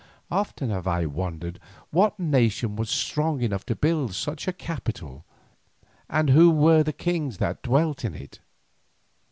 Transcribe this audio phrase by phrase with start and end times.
[0.31, 1.59] Often have I wondered
[1.91, 5.25] what nation was strong enough to build such a capital,
[6.09, 8.39] and who were the kings that dwelt in it.